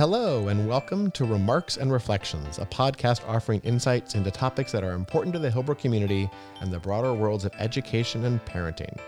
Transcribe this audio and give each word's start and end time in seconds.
Hello, 0.00 0.48
and 0.48 0.66
welcome 0.66 1.10
to 1.10 1.26
Remarks 1.26 1.76
and 1.76 1.92
Reflections, 1.92 2.58
a 2.58 2.64
podcast 2.64 3.20
offering 3.28 3.60
insights 3.64 4.14
into 4.14 4.30
topics 4.30 4.72
that 4.72 4.82
are 4.82 4.92
important 4.92 5.34
to 5.34 5.38
the 5.38 5.50
Hillbrook 5.50 5.78
community 5.78 6.30
and 6.62 6.72
the 6.72 6.78
broader 6.78 7.12
worlds 7.12 7.44
of 7.44 7.52
education 7.58 8.24
and 8.24 8.42
parenting. 8.46 8.98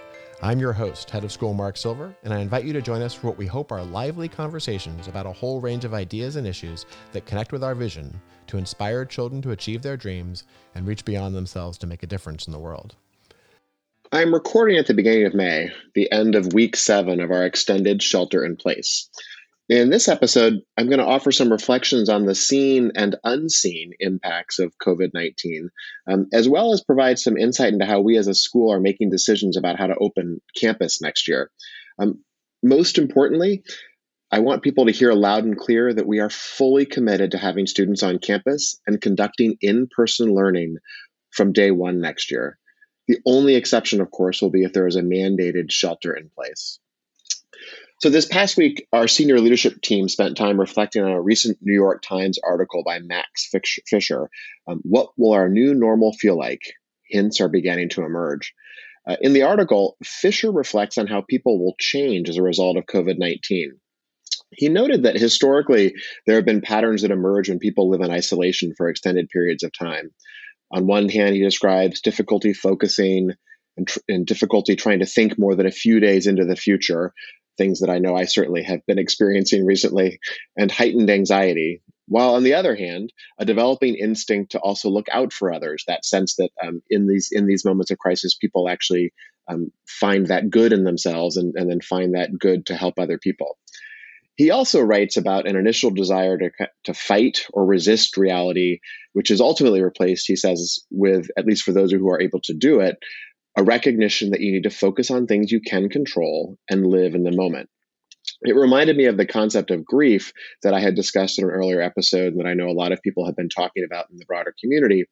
I'm 0.42 0.60
your 0.60 0.74
host, 0.74 1.08
Head 1.08 1.24
of 1.24 1.32
School 1.32 1.54
Mark 1.54 1.78
Silver, 1.78 2.14
and 2.24 2.34
I 2.34 2.40
invite 2.40 2.66
you 2.66 2.74
to 2.74 2.82
join 2.82 3.00
us 3.00 3.14
for 3.14 3.28
what 3.28 3.38
we 3.38 3.46
hope 3.46 3.72
are 3.72 3.82
lively 3.82 4.28
conversations 4.28 5.08
about 5.08 5.24
a 5.24 5.32
whole 5.32 5.62
range 5.62 5.86
of 5.86 5.94
ideas 5.94 6.36
and 6.36 6.46
issues 6.46 6.84
that 7.12 7.24
connect 7.24 7.52
with 7.52 7.64
our 7.64 7.74
vision 7.74 8.20
to 8.48 8.58
inspire 8.58 9.06
children 9.06 9.40
to 9.40 9.52
achieve 9.52 9.80
their 9.80 9.96
dreams 9.96 10.44
and 10.74 10.86
reach 10.86 11.06
beyond 11.06 11.34
themselves 11.34 11.78
to 11.78 11.86
make 11.86 12.02
a 12.02 12.06
difference 12.06 12.46
in 12.46 12.52
the 12.52 12.58
world. 12.58 12.96
I'm 14.12 14.34
recording 14.34 14.76
at 14.76 14.88
the 14.88 14.92
beginning 14.92 15.24
of 15.24 15.32
May, 15.32 15.70
the 15.94 16.12
end 16.12 16.34
of 16.34 16.52
week 16.52 16.76
seven 16.76 17.18
of 17.20 17.30
our 17.30 17.46
extended 17.46 18.02
shelter 18.02 18.44
in 18.44 18.56
place. 18.56 19.08
In 19.72 19.88
this 19.88 20.06
episode, 20.06 20.60
I'm 20.76 20.88
going 20.88 20.98
to 20.98 21.06
offer 21.06 21.32
some 21.32 21.50
reflections 21.50 22.10
on 22.10 22.26
the 22.26 22.34
seen 22.34 22.92
and 22.94 23.16
unseen 23.24 23.92
impacts 24.00 24.58
of 24.58 24.76
COVID 24.76 25.14
19, 25.14 25.70
um, 26.06 26.26
as 26.30 26.46
well 26.46 26.74
as 26.74 26.84
provide 26.84 27.18
some 27.18 27.38
insight 27.38 27.72
into 27.72 27.86
how 27.86 28.02
we 28.02 28.18
as 28.18 28.26
a 28.26 28.34
school 28.34 28.70
are 28.70 28.80
making 28.80 29.08
decisions 29.08 29.56
about 29.56 29.78
how 29.78 29.86
to 29.86 29.96
open 29.98 30.42
campus 30.54 31.00
next 31.00 31.26
year. 31.26 31.50
Um, 31.98 32.22
most 32.62 32.98
importantly, 32.98 33.62
I 34.30 34.40
want 34.40 34.62
people 34.62 34.84
to 34.84 34.92
hear 34.92 35.14
loud 35.14 35.44
and 35.44 35.56
clear 35.56 35.94
that 35.94 36.06
we 36.06 36.20
are 36.20 36.28
fully 36.28 36.84
committed 36.84 37.30
to 37.30 37.38
having 37.38 37.66
students 37.66 38.02
on 38.02 38.18
campus 38.18 38.78
and 38.86 39.00
conducting 39.00 39.56
in 39.62 39.88
person 39.88 40.34
learning 40.34 40.76
from 41.30 41.54
day 41.54 41.70
one 41.70 41.98
next 41.98 42.30
year. 42.30 42.58
The 43.08 43.20
only 43.24 43.54
exception, 43.54 44.02
of 44.02 44.10
course, 44.10 44.42
will 44.42 44.50
be 44.50 44.64
if 44.64 44.74
there 44.74 44.86
is 44.86 44.96
a 44.96 45.02
mandated 45.02 45.70
shelter 45.70 46.12
in 46.12 46.28
place. 46.28 46.78
So, 48.02 48.10
this 48.10 48.26
past 48.26 48.56
week, 48.56 48.88
our 48.92 49.06
senior 49.06 49.38
leadership 49.38 49.80
team 49.80 50.08
spent 50.08 50.36
time 50.36 50.58
reflecting 50.58 51.04
on 51.04 51.12
a 51.12 51.22
recent 51.22 51.58
New 51.62 51.72
York 51.72 52.02
Times 52.02 52.36
article 52.42 52.82
by 52.82 52.98
Max 52.98 53.48
Fisher 53.86 54.28
um, 54.66 54.80
What 54.82 55.10
Will 55.16 55.30
Our 55.30 55.48
New 55.48 55.72
Normal 55.72 56.12
Feel 56.12 56.36
Like? 56.36 56.62
Hints 57.08 57.40
are 57.40 57.48
beginning 57.48 57.90
to 57.90 58.02
emerge. 58.02 58.54
Uh, 59.06 59.14
in 59.20 59.34
the 59.34 59.44
article, 59.44 59.96
Fisher 60.02 60.50
reflects 60.50 60.98
on 60.98 61.06
how 61.06 61.20
people 61.20 61.62
will 61.62 61.76
change 61.78 62.28
as 62.28 62.38
a 62.38 62.42
result 62.42 62.76
of 62.76 62.86
COVID 62.86 63.18
19. 63.18 63.78
He 64.50 64.68
noted 64.68 65.04
that 65.04 65.14
historically, 65.14 65.94
there 66.26 66.34
have 66.34 66.44
been 66.44 66.60
patterns 66.60 67.02
that 67.02 67.12
emerge 67.12 67.50
when 67.50 67.60
people 67.60 67.88
live 67.88 68.00
in 68.00 68.10
isolation 68.10 68.74
for 68.76 68.88
extended 68.88 69.28
periods 69.28 69.62
of 69.62 69.70
time. 69.72 70.10
On 70.72 70.88
one 70.88 71.08
hand, 71.08 71.36
he 71.36 71.42
describes 71.42 72.00
difficulty 72.00 72.52
focusing 72.52 73.30
and, 73.76 73.86
tr- 73.86 74.00
and 74.08 74.26
difficulty 74.26 74.74
trying 74.74 74.98
to 74.98 75.06
think 75.06 75.38
more 75.38 75.54
than 75.54 75.66
a 75.66 75.70
few 75.70 76.00
days 76.00 76.26
into 76.26 76.44
the 76.44 76.56
future, 76.56 77.12
things 77.62 77.80
that 77.80 77.90
I 77.90 77.98
know 77.98 78.16
I 78.16 78.24
certainly 78.24 78.64
have 78.64 78.84
been 78.86 78.98
experiencing 78.98 79.64
recently, 79.64 80.18
and 80.56 80.70
heightened 80.70 81.10
anxiety. 81.10 81.80
While 82.08 82.34
on 82.34 82.42
the 82.42 82.54
other 82.54 82.74
hand, 82.74 83.12
a 83.38 83.44
developing 83.44 83.94
instinct 83.94 84.52
to 84.52 84.58
also 84.58 84.90
look 84.90 85.06
out 85.12 85.32
for 85.32 85.52
others, 85.52 85.84
that 85.86 86.04
sense 86.04 86.34
that 86.36 86.50
um, 86.62 86.82
in 86.90 87.06
these 87.06 87.28
in 87.30 87.46
these 87.46 87.64
moments 87.64 87.92
of 87.92 87.98
crisis, 87.98 88.34
people 88.34 88.68
actually 88.68 89.12
um, 89.48 89.70
find 89.86 90.26
that 90.26 90.50
good 90.50 90.72
in 90.72 90.82
themselves 90.84 91.36
and, 91.36 91.54
and 91.56 91.70
then 91.70 91.80
find 91.80 92.14
that 92.14 92.30
good 92.36 92.66
to 92.66 92.74
help 92.74 92.98
other 92.98 93.18
people. 93.18 93.56
He 94.34 94.50
also 94.50 94.80
writes 94.80 95.16
about 95.16 95.46
an 95.46 95.56
initial 95.56 95.90
desire 95.90 96.38
to, 96.38 96.50
to 96.84 96.94
fight 96.94 97.46
or 97.52 97.66
resist 97.66 98.16
reality, 98.16 98.80
which 99.12 99.30
is 99.30 99.40
ultimately 99.40 99.82
replaced, 99.82 100.26
he 100.26 100.36
says, 100.36 100.80
with, 100.90 101.26
at 101.36 101.44
least 101.44 101.64
for 101.64 101.72
those 101.72 101.92
who 101.92 102.08
are 102.08 102.20
able 102.20 102.40
to 102.44 102.54
do 102.54 102.80
it, 102.80 102.96
a 103.56 103.62
recognition 103.62 104.30
that 104.30 104.40
you 104.40 104.52
need 104.52 104.62
to 104.64 104.70
focus 104.70 105.10
on 105.10 105.26
things 105.26 105.52
you 105.52 105.60
can 105.60 105.88
control 105.88 106.58
and 106.70 106.86
live 106.86 107.14
in 107.14 107.22
the 107.22 107.32
moment. 107.32 107.68
It 108.42 108.56
reminded 108.56 108.96
me 108.96 109.06
of 109.06 109.16
the 109.16 109.26
concept 109.26 109.70
of 109.70 109.84
grief 109.84 110.32
that 110.62 110.74
I 110.74 110.80
had 110.80 110.94
discussed 110.94 111.38
in 111.38 111.44
an 111.44 111.50
earlier 111.50 111.80
episode 111.80 112.34
that 112.36 112.46
I 112.46 112.54
know 112.54 112.68
a 112.68 112.72
lot 112.72 112.92
of 112.92 113.02
people 113.02 113.26
have 113.26 113.36
been 113.36 113.48
talking 113.48 113.84
about 113.84 114.10
in 114.10 114.16
the 114.16 114.24
broader 114.24 114.54
community, 114.60 115.04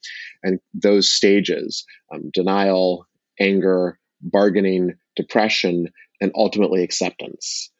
and 0.42 0.60
those 0.74 1.10
stages 1.10 1.84
um, 2.12 2.30
denial, 2.32 3.06
anger, 3.38 3.98
bargaining, 4.20 4.94
depression, 5.16 5.88
and 6.20 6.32
ultimately 6.34 6.82
acceptance. 6.82 7.70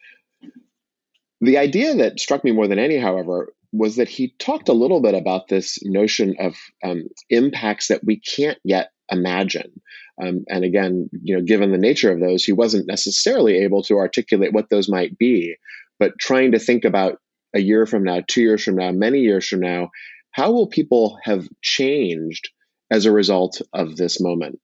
The 1.40 1.58
idea 1.58 1.94
that 1.96 2.20
struck 2.20 2.44
me 2.44 2.52
more 2.52 2.68
than 2.68 2.78
any, 2.78 2.98
however, 2.98 3.54
was 3.72 3.96
that 3.96 4.08
he 4.08 4.34
talked 4.38 4.68
a 4.68 4.74
little 4.74 5.00
bit 5.00 5.14
about 5.14 5.48
this 5.48 5.78
notion 5.82 6.34
of 6.38 6.56
um, 6.84 7.04
impacts 7.28 7.88
that 7.88 8.04
we 8.04 8.20
can't 8.20 8.58
yet 8.64 8.90
imagine. 9.10 9.80
Um, 10.20 10.44
and 10.48 10.64
again, 10.64 11.08
you 11.22 11.36
know, 11.36 11.42
given 11.42 11.72
the 11.72 11.78
nature 11.78 12.12
of 12.12 12.20
those, 12.20 12.44
he 12.44 12.52
wasn't 12.52 12.86
necessarily 12.86 13.58
able 13.58 13.82
to 13.84 13.96
articulate 13.96 14.52
what 14.52 14.68
those 14.70 14.88
might 14.88 15.16
be. 15.18 15.56
But 15.98 16.18
trying 16.18 16.52
to 16.52 16.58
think 16.58 16.84
about 16.84 17.18
a 17.54 17.60
year 17.60 17.86
from 17.86 18.04
now, 18.04 18.22
two 18.26 18.42
years 18.42 18.62
from 18.62 18.76
now, 18.76 18.90
many 18.90 19.20
years 19.20 19.46
from 19.46 19.60
now, 19.60 19.90
how 20.32 20.52
will 20.52 20.68
people 20.68 21.18
have 21.24 21.48
changed 21.62 22.50
as 22.90 23.06
a 23.06 23.12
result 23.12 23.60
of 23.72 23.96
this 23.96 24.20
moment? 24.20 24.60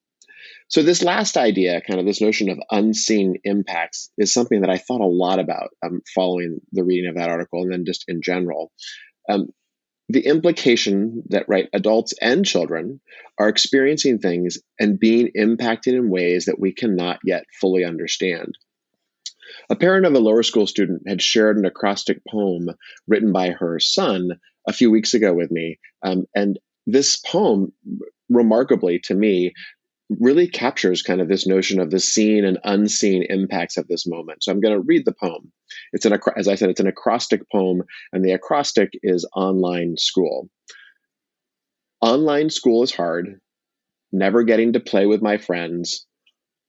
So, 0.68 0.82
this 0.82 1.02
last 1.02 1.36
idea, 1.36 1.80
kind 1.80 2.00
of 2.00 2.06
this 2.06 2.20
notion 2.20 2.50
of 2.50 2.58
unseen 2.70 3.36
impacts, 3.44 4.10
is 4.18 4.32
something 4.32 4.62
that 4.62 4.70
I 4.70 4.78
thought 4.78 5.00
a 5.00 5.06
lot 5.06 5.38
about 5.38 5.70
um, 5.84 6.00
following 6.12 6.60
the 6.72 6.82
reading 6.82 7.08
of 7.08 7.16
that 7.16 7.28
article 7.28 7.62
and 7.62 7.72
then 7.72 7.84
just 7.84 8.04
in 8.08 8.20
general. 8.20 8.72
Um, 9.28 9.48
the 10.08 10.26
implication 10.26 11.22
that 11.30 11.48
right 11.48 11.68
adults 11.72 12.14
and 12.20 12.44
children 12.44 13.00
are 13.38 13.48
experiencing 13.48 14.18
things 14.18 14.58
and 14.78 15.00
being 15.00 15.30
impacted 15.34 15.94
in 15.94 16.10
ways 16.10 16.44
that 16.44 16.60
we 16.60 16.72
cannot 16.72 17.18
yet 17.24 17.44
fully 17.60 17.84
understand. 17.84 18.56
A 19.68 19.76
parent 19.76 20.06
of 20.06 20.14
a 20.14 20.20
lower 20.20 20.42
school 20.42 20.66
student 20.66 21.08
had 21.08 21.22
shared 21.22 21.56
an 21.56 21.64
acrostic 21.64 22.20
poem 22.28 22.70
written 23.06 23.32
by 23.32 23.50
her 23.50 23.80
son 23.80 24.38
a 24.68 24.72
few 24.72 24.90
weeks 24.90 25.14
ago 25.14 25.34
with 25.34 25.50
me. 25.50 25.78
Um, 26.02 26.26
and 26.34 26.58
this 26.86 27.16
poem, 27.16 27.72
remarkably 28.28 29.00
to 29.00 29.14
me, 29.14 29.54
really 30.08 30.48
captures 30.48 31.02
kind 31.02 31.20
of 31.20 31.28
this 31.28 31.46
notion 31.46 31.80
of 31.80 31.90
the 31.90 31.98
seen 31.98 32.44
and 32.44 32.58
unseen 32.64 33.24
impacts 33.28 33.76
of 33.76 33.88
this 33.88 34.06
moment. 34.06 34.42
So 34.42 34.52
I'm 34.52 34.60
going 34.60 34.74
to 34.74 34.80
read 34.80 35.04
the 35.04 35.14
poem. 35.14 35.52
It's 35.92 36.04
an, 36.04 36.18
as 36.36 36.48
I 36.48 36.54
said, 36.54 36.70
it's 36.70 36.80
an 36.80 36.86
acrostic 36.86 37.42
poem, 37.50 37.82
and 38.12 38.24
the 38.24 38.32
acrostic 38.32 38.90
is 39.02 39.28
online 39.34 39.96
school. 39.96 40.48
Online 42.00 42.50
school 42.50 42.82
is 42.82 42.94
hard, 42.94 43.40
never 44.12 44.44
getting 44.44 44.74
to 44.74 44.80
play 44.80 45.06
with 45.06 45.22
my 45.22 45.38
friends, 45.38 46.06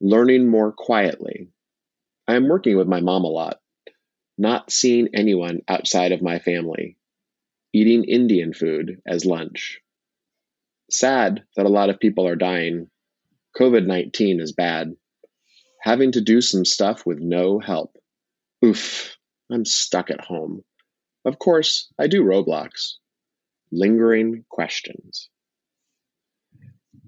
learning 0.01 0.47
more 0.47 0.71
quietly. 0.71 1.49
I 2.27 2.35
am 2.35 2.47
working 2.47 2.77
with 2.77 2.87
my 2.87 3.01
mom 3.01 3.23
a 3.23 3.29
lot, 3.29 3.59
not 4.37 4.71
seeing 4.71 5.09
anyone 5.13 5.61
outside 5.67 6.11
of 6.11 6.21
my 6.21 6.39
family, 6.39 6.97
eating 7.71 8.03
Indian 8.03 8.53
food 8.53 9.01
as 9.05 9.25
lunch. 9.25 9.79
Sad 10.89 11.43
that 11.55 11.65
a 11.65 11.69
lot 11.69 11.89
of 11.89 11.99
people 11.99 12.27
are 12.27 12.35
dying 12.35 12.89
COVID 13.57 13.87
19 13.87 14.39
is 14.39 14.51
bad. 14.51 14.95
Having 15.81 16.11
to 16.13 16.21
do 16.21 16.41
some 16.41 16.63
stuff 16.63 17.05
with 17.05 17.19
no 17.19 17.59
help. 17.59 17.97
Oof, 18.63 19.17
I'm 19.51 19.65
stuck 19.65 20.11
at 20.11 20.21
home. 20.21 20.63
Of 21.25 21.39
course, 21.39 21.91
I 21.97 22.07
do 22.07 22.23
Roblox. 22.23 22.93
Lingering 23.71 24.45
questions. 24.49 25.29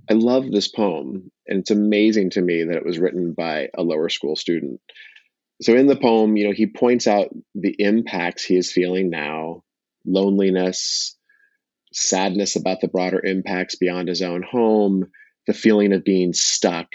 I 0.10 0.14
love 0.14 0.52
this 0.52 0.68
poem, 0.68 1.32
and 1.48 1.60
it's 1.60 1.72
amazing 1.72 2.32
to 2.32 2.42
me 2.42 2.64
that 2.64 2.78
it 2.78 2.86
was 2.86 2.98
written 2.98 3.34
by 3.34 3.70
a 3.78 3.84
lower 3.84 4.10
school 4.10 4.36
student. 4.36 4.82
So, 5.62 5.76
in 5.76 5.86
the 5.86 5.96
poem, 5.96 6.36
you 6.36 6.48
know, 6.48 6.54
he 6.54 6.66
points 6.66 7.06
out 7.06 7.30
the 7.54 7.76
impacts 7.78 8.44
he 8.44 8.58
is 8.58 8.72
feeling 8.72 9.10
now 9.10 9.64
loneliness, 10.06 11.16
sadness 11.94 12.56
about 12.56 12.82
the 12.82 12.88
broader 12.88 13.24
impacts 13.24 13.76
beyond 13.76 14.08
his 14.08 14.24
own 14.24 14.42
home, 14.42 15.12
the 15.50 15.54
feeling 15.56 15.94
of 15.94 16.04
being 16.04 16.32
stuck. 16.32 16.86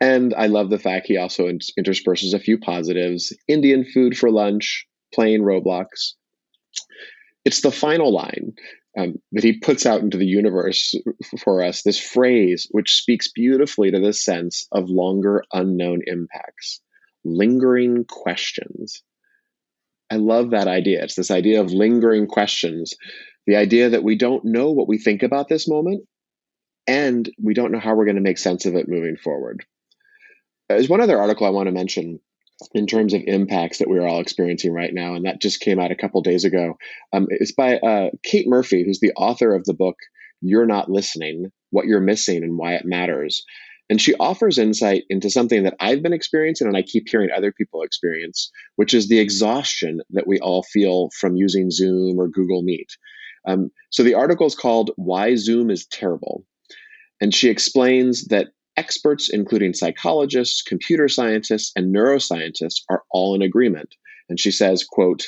And 0.00 0.32
I 0.32 0.46
love 0.46 0.70
the 0.70 0.78
fact 0.78 1.08
he 1.08 1.16
also 1.16 1.48
intersperses 1.76 2.32
a 2.32 2.38
few 2.38 2.56
positives 2.56 3.36
Indian 3.48 3.84
food 3.84 4.16
for 4.16 4.30
lunch, 4.30 4.86
playing 5.12 5.42
Roblox. 5.42 6.12
It's 7.44 7.62
the 7.62 7.72
final 7.72 8.12
line 8.12 8.52
um, 8.96 9.16
that 9.32 9.42
he 9.42 9.58
puts 9.58 9.86
out 9.86 10.02
into 10.02 10.16
the 10.16 10.26
universe 10.26 10.94
for 11.40 11.64
us, 11.64 11.82
this 11.82 11.98
phrase, 11.98 12.68
which 12.70 12.94
speaks 12.94 13.32
beautifully 13.32 13.90
to 13.90 13.98
this 13.98 14.24
sense 14.24 14.68
of 14.70 14.88
longer 14.88 15.42
unknown 15.52 16.02
impacts, 16.06 16.80
lingering 17.24 18.04
questions. 18.04 19.02
I 20.12 20.16
love 20.16 20.50
that 20.50 20.68
idea. 20.68 21.02
It's 21.02 21.16
this 21.16 21.32
idea 21.32 21.60
of 21.60 21.72
lingering 21.72 22.28
questions, 22.28 22.94
the 23.48 23.56
idea 23.56 23.90
that 23.90 24.04
we 24.04 24.16
don't 24.16 24.44
know 24.44 24.70
what 24.70 24.86
we 24.86 24.96
think 24.96 25.24
about 25.24 25.48
this 25.48 25.66
moment, 25.66 26.04
and 26.86 27.28
we 27.42 27.54
don't 27.54 27.72
know 27.72 27.80
how 27.80 27.94
we're 27.94 28.04
going 28.04 28.16
to 28.16 28.22
make 28.22 28.38
sense 28.38 28.66
of 28.66 28.74
it 28.74 28.88
moving 28.88 29.16
forward. 29.16 29.64
There's 30.68 30.88
one 30.88 31.00
other 31.00 31.18
article 31.18 31.46
I 31.46 31.50
want 31.50 31.66
to 31.66 31.72
mention 31.72 32.20
in 32.72 32.86
terms 32.86 33.14
of 33.14 33.22
impacts 33.26 33.78
that 33.78 33.88
we're 33.88 34.06
all 34.06 34.20
experiencing 34.20 34.72
right 34.72 34.92
now, 34.92 35.14
and 35.14 35.26
that 35.26 35.40
just 35.40 35.60
came 35.60 35.78
out 35.78 35.90
a 35.90 35.96
couple 35.96 36.20
days 36.22 36.44
ago. 36.44 36.78
Um, 37.12 37.26
it's 37.30 37.52
by 37.52 37.78
uh, 37.78 38.10
Kate 38.22 38.46
Murphy, 38.48 38.84
who's 38.84 39.00
the 39.00 39.12
author 39.16 39.54
of 39.54 39.64
the 39.64 39.74
book 39.74 39.96
"You're 40.40 40.66
Not 40.66 40.90
Listening: 40.90 41.52
What 41.70 41.86
You're 41.86 42.00
Missing 42.00 42.42
and 42.42 42.56
Why 42.56 42.74
It 42.74 42.84
Matters." 42.84 43.44
And 43.90 44.00
she 44.00 44.14
offers 44.14 44.56
insight 44.56 45.04
into 45.10 45.28
something 45.28 45.64
that 45.64 45.76
I've 45.78 46.02
been 46.02 46.14
experiencing 46.14 46.66
and 46.66 46.76
I 46.76 46.80
keep 46.80 47.06
hearing 47.06 47.28
other 47.30 47.52
people 47.52 47.82
experience, 47.82 48.50
which 48.76 48.94
is 48.94 49.08
the 49.08 49.18
exhaustion 49.18 50.00
that 50.10 50.26
we 50.26 50.40
all 50.40 50.62
feel 50.62 51.10
from 51.20 51.36
using 51.36 51.70
Zoom 51.70 52.18
or 52.18 52.28
Google 52.28 52.62
Meet. 52.62 52.96
Um, 53.46 53.70
so 53.90 54.02
the 54.02 54.14
article 54.14 54.46
is 54.46 54.54
called 54.54 54.92
Why 54.96 55.34
Zoom 55.34 55.70
is 55.70 55.86
Terrible. 55.86 56.46
And 57.20 57.34
she 57.34 57.48
explains 57.48 58.26
that 58.26 58.48
experts, 58.76 59.30
including 59.32 59.72
psychologists, 59.72 60.62
computer 60.62 61.08
scientists, 61.08 61.72
and 61.76 61.94
neuroscientists, 61.94 62.82
are 62.90 63.02
all 63.10 63.34
in 63.34 63.42
agreement. 63.42 63.94
And 64.28 64.40
she 64.40 64.50
says, 64.50 64.84
quote, 64.84 65.24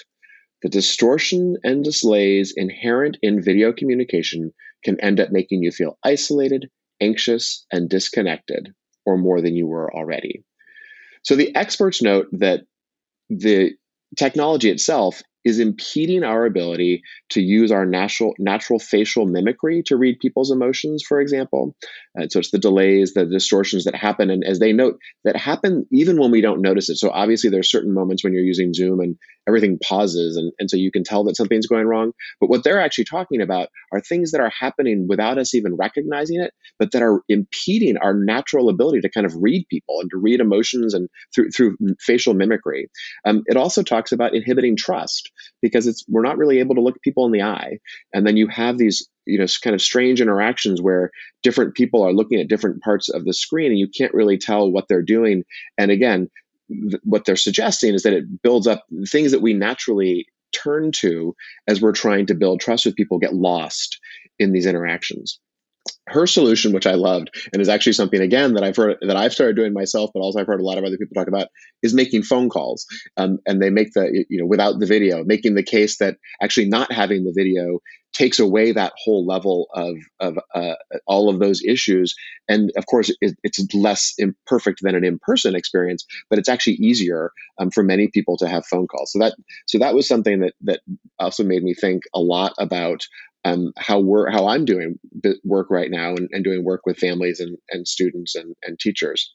the 0.62 0.68
distortion 0.68 1.56
and 1.62 1.84
delays 1.84 2.52
inherent 2.56 3.18
in 3.22 3.42
video 3.42 3.72
communication 3.72 4.52
can 4.84 4.98
end 5.00 5.20
up 5.20 5.30
making 5.30 5.62
you 5.62 5.70
feel 5.70 5.98
isolated, 6.02 6.68
anxious, 7.00 7.64
and 7.70 7.88
disconnected, 7.88 8.72
or 9.04 9.16
more 9.18 9.40
than 9.40 9.54
you 9.54 9.66
were 9.66 9.94
already. 9.94 10.44
So 11.22 11.36
the 11.36 11.54
experts 11.54 12.02
note 12.02 12.26
that 12.32 12.62
the 13.28 13.72
technology 14.16 14.70
itself 14.70 15.22
is 15.46 15.60
impeding 15.60 16.24
our 16.24 16.44
ability 16.44 17.02
to 17.30 17.40
use 17.40 17.70
our 17.70 17.86
natural 17.86 18.34
natural 18.36 18.80
facial 18.80 19.26
mimicry 19.26 19.80
to 19.84 19.96
read 19.96 20.18
people's 20.18 20.50
emotions, 20.50 21.04
for 21.06 21.20
example. 21.20 21.76
And 22.16 22.32
so 22.32 22.40
it's 22.40 22.50
the 22.50 22.58
delays, 22.58 23.14
the 23.14 23.24
distortions 23.24 23.84
that 23.84 23.94
happen, 23.94 24.28
and 24.28 24.42
as 24.44 24.58
they 24.58 24.72
note, 24.72 24.98
that 25.24 25.36
happen 25.36 25.86
even 25.92 26.18
when 26.18 26.32
we 26.32 26.40
don't 26.40 26.60
notice 26.60 26.90
it. 26.90 26.96
So 26.96 27.10
obviously, 27.10 27.48
there's 27.48 27.70
certain 27.70 27.94
moments 27.94 28.24
when 28.24 28.32
you're 28.32 28.42
using 28.42 28.74
Zoom 28.74 28.98
and 28.98 29.16
everything 29.46 29.78
pauses, 29.78 30.36
and, 30.36 30.52
and 30.58 30.68
so 30.68 30.76
you 30.76 30.90
can 30.90 31.04
tell 31.04 31.22
that 31.24 31.36
something's 31.36 31.68
going 31.68 31.86
wrong. 31.86 32.10
But 32.40 32.50
what 32.50 32.64
they're 32.64 32.80
actually 32.80 33.04
talking 33.04 33.40
about 33.40 33.68
are 33.92 34.00
things 34.00 34.32
that 34.32 34.40
are 34.40 34.50
happening 34.58 35.06
without 35.08 35.38
us 35.38 35.54
even 35.54 35.76
recognizing 35.76 36.40
it, 36.40 36.52
but 36.80 36.90
that 36.90 37.02
are 37.02 37.22
impeding 37.28 37.96
our 37.98 38.14
natural 38.14 38.68
ability 38.68 39.00
to 39.02 39.10
kind 39.10 39.26
of 39.26 39.34
read 39.36 39.64
people 39.70 40.00
and 40.00 40.10
to 40.10 40.16
read 40.16 40.40
emotions 40.40 40.92
and 40.92 41.08
through 41.32 41.50
through 41.50 41.76
facial 42.00 42.34
mimicry. 42.34 42.88
Um, 43.24 43.44
it 43.46 43.56
also 43.56 43.84
talks 43.84 44.10
about 44.10 44.34
inhibiting 44.34 44.76
trust 44.76 45.30
because 45.62 45.86
it's 45.86 46.04
we're 46.08 46.22
not 46.22 46.38
really 46.38 46.58
able 46.58 46.74
to 46.74 46.80
look 46.80 47.00
people 47.02 47.26
in 47.26 47.32
the 47.32 47.42
eye. 47.42 47.78
And 48.12 48.26
then 48.26 48.36
you 48.36 48.48
have 48.48 48.78
these 48.78 49.08
you 49.26 49.38
know 49.38 49.46
kind 49.62 49.74
of 49.74 49.82
strange 49.82 50.20
interactions 50.20 50.80
where 50.80 51.10
different 51.42 51.74
people 51.74 52.02
are 52.02 52.12
looking 52.12 52.40
at 52.40 52.48
different 52.48 52.82
parts 52.82 53.08
of 53.08 53.24
the 53.24 53.34
screen 53.34 53.70
and 53.70 53.78
you 53.78 53.88
can't 53.88 54.14
really 54.14 54.38
tell 54.38 54.70
what 54.70 54.86
they're 54.88 55.02
doing. 55.02 55.44
And 55.78 55.90
again 55.90 56.28
th- 56.68 57.00
what 57.04 57.24
they're 57.24 57.36
suggesting 57.36 57.94
is 57.94 58.02
that 58.02 58.12
it 58.12 58.42
builds 58.42 58.66
up 58.66 58.84
things 59.08 59.32
that 59.32 59.42
we 59.42 59.52
naturally 59.52 60.26
turn 60.52 60.90
to 60.92 61.34
as 61.68 61.80
we're 61.80 61.92
trying 61.92 62.26
to 62.26 62.34
build 62.34 62.60
trust 62.60 62.86
with 62.86 62.96
people 62.96 63.18
get 63.18 63.34
lost 63.34 63.98
in 64.38 64.52
these 64.52 64.66
interactions 64.66 65.38
her 66.08 66.26
solution, 66.26 66.72
which 66.72 66.86
I 66.86 66.94
loved, 66.94 67.30
and 67.52 67.60
is 67.60 67.68
actually 67.68 67.94
something 67.94 68.20
again 68.20 68.54
that 68.54 68.64
I've 68.64 68.76
heard 68.76 68.96
that 69.00 69.16
I've 69.16 69.32
started 69.32 69.56
doing 69.56 69.72
myself, 69.72 70.10
but 70.14 70.20
also 70.20 70.38
I've 70.38 70.46
heard 70.46 70.60
a 70.60 70.64
lot 70.64 70.78
of 70.78 70.84
other 70.84 70.96
people 70.96 71.14
talk 71.14 71.28
about, 71.28 71.48
is 71.82 71.94
making 71.94 72.22
phone 72.22 72.48
calls. 72.48 72.86
Um, 73.16 73.38
and 73.46 73.60
they 73.60 73.70
make 73.70 73.92
the 73.92 74.24
you 74.28 74.38
know 74.38 74.46
without 74.46 74.78
the 74.78 74.86
video, 74.86 75.24
making 75.24 75.54
the 75.54 75.62
case 75.62 75.98
that 75.98 76.16
actually 76.40 76.68
not 76.68 76.92
having 76.92 77.24
the 77.24 77.32
video 77.34 77.80
takes 78.16 78.38
away 78.38 78.72
that 78.72 78.94
whole 78.96 79.26
level 79.26 79.68
of 79.74 79.96
of 80.20 80.38
uh, 80.54 80.74
all 81.06 81.28
of 81.28 81.38
those 81.38 81.62
issues. 81.62 82.14
And 82.48 82.70
of 82.76 82.86
course, 82.86 83.10
it, 83.20 83.36
it's 83.42 83.62
less 83.74 84.14
imperfect 84.18 84.78
than 84.82 84.94
an 84.94 85.04
in 85.04 85.18
person 85.18 85.54
experience, 85.54 86.06
but 86.30 86.38
it's 86.38 86.48
actually 86.48 86.74
easier 86.74 87.32
um, 87.58 87.70
for 87.70 87.82
many 87.82 88.08
people 88.08 88.36
to 88.38 88.48
have 88.48 88.66
phone 88.66 88.86
calls. 88.86 89.12
So 89.12 89.18
that 89.18 89.34
so 89.66 89.78
that 89.78 89.94
was 89.94 90.08
something 90.08 90.40
that 90.40 90.54
that 90.62 90.80
also 91.18 91.44
made 91.44 91.62
me 91.62 91.74
think 91.74 92.04
a 92.14 92.20
lot 92.20 92.54
about 92.58 93.02
um, 93.44 93.72
how 93.76 94.00
we're 94.00 94.30
how 94.30 94.48
I'm 94.48 94.64
doing 94.64 94.98
work 95.44 95.68
right 95.70 95.90
now 95.90 96.10
and, 96.10 96.28
and 96.32 96.42
doing 96.42 96.64
work 96.64 96.82
with 96.84 96.98
families 96.98 97.38
and, 97.38 97.56
and 97.70 97.86
students 97.86 98.34
and, 98.34 98.56
and 98.62 98.78
teachers. 98.78 99.32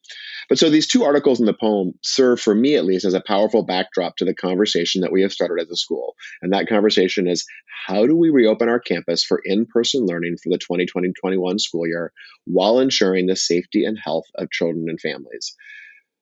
But 0.49 0.59
so 0.59 0.69
these 0.69 0.87
two 0.87 1.03
articles 1.03 1.39
in 1.39 1.45
the 1.45 1.53
poem 1.53 1.93
serve 2.03 2.41
for 2.41 2.53
me 2.53 2.75
at 2.75 2.85
least 2.85 3.05
as 3.05 3.13
a 3.13 3.23
powerful 3.25 3.63
backdrop 3.63 4.17
to 4.17 4.25
the 4.25 4.35
conversation 4.35 5.01
that 5.01 5.11
we 5.11 5.21
have 5.21 5.31
started 5.31 5.61
as 5.61 5.71
a 5.71 5.77
school. 5.77 6.15
And 6.41 6.51
that 6.51 6.67
conversation 6.67 7.27
is 7.27 7.45
how 7.87 8.05
do 8.05 8.15
we 8.15 8.29
reopen 8.29 8.67
our 8.67 8.79
campus 8.79 9.23
for 9.23 9.41
in-person 9.43 10.05
learning 10.05 10.37
for 10.43 10.49
the 10.49 10.59
2020-21 10.59 11.59
school 11.59 11.87
year 11.87 12.11
while 12.45 12.79
ensuring 12.79 13.27
the 13.27 13.35
safety 13.35 13.85
and 13.85 13.97
health 13.97 14.25
of 14.35 14.51
children 14.51 14.85
and 14.89 14.99
families? 14.99 15.55